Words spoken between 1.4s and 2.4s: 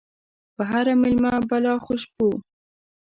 بلا خوشبو